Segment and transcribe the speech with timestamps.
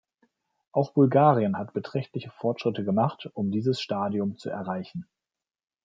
[0.71, 5.07] Auch Bulgarien hat beträchtliche Fortschritte gemacht, um dieses Stadium zu erreichen.